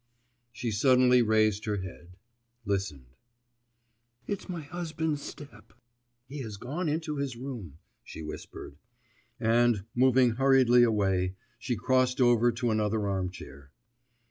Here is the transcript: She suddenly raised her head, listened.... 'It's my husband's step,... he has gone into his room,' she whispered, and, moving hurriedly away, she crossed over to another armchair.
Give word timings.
She 0.51 0.71
suddenly 0.71 1.21
raised 1.21 1.65
her 1.65 1.77
head, 1.77 2.17
listened.... 2.65 3.05
'It's 4.25 4.49
my 4.49 4.61
husband's 4.61 5.21
step,... 5.21 5.73
he 6.27 6.39
has 6.41 6.57
gone 6.57 6.89
into 6.89 7.17
his 7.17 7.37
room,' 7.37 7.77
she 8.03 8.23
whispered, 8.23 8.77
and, 9.39 9.83
moving 9.93 10.31
hurriedly 10.37 10.81
away, 10.81 11.35
she 11.59 11.75
crossed 11.75 12.19
over 12.19 12.51
to 12.51 12.71
another 12.71 13.07
armchair. 13.07 13.69